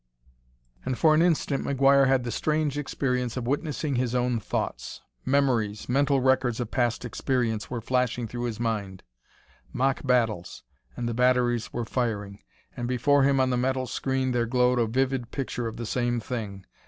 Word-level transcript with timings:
And 0.83 0.97
for 0.97 1.13
an 1.13 1.21
instant 1.21 1.63
McGuire 1.63 2.07
had 2.07 2.23
the 2.23 2.31
strange 2.31 2.75
experience 2.75 3.37
of 3.37 3.45
witnessing 3.45 3.97
his 3.97 4.15
own 4.15 4.39
thoughts. 4.39 5.01
Memories, 5.25 5.87
mental 5.87 6.19
records 6.21 6.59
of 6.59 6.71
past 6.71 7.05
experience, 7.05 7.69
were 7.69 7.81
flashing 7.81 8.27
through 8.27 8.45
his 8.45 8.59
mind; 8.59 9.03
mock 9.71 10.01
battles, 10.03 10.63
and 10.97 11.07
the 11.07 11.13
batteries 11.13 11.71
were 11.71 11.85
firing! 11.85 12.39
And, 12.75 12.87
before 12.87 13.21
him, 13.21 13.39
on 13.39 13.51
the 13.51 13.57
metal 13.57 13.85
screen, 13.85 14.31
there 14.31 14.47
glowed 14.47 14.79
a 14.79 14.87
vivid 14.87 15.29
picture 15.29 15.67
of 15.67 15.77
the 15.77 15.85
same 15.85 16.19
thing. 16.19 16.65